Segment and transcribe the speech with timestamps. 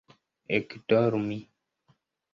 [0.57, 1.37] ekdormi